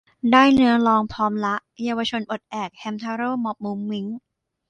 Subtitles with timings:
[0.31, 4.07] ได้เนื้อร้อง พร้อมละ เยาวชนปลดแอก แฮมทาโร่ ม็อบมุ้งมิ้ง